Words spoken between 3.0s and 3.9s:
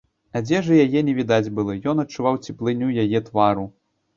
яе твару.